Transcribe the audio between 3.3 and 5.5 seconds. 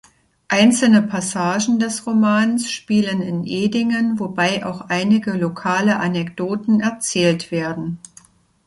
Edingen, wobei auch einige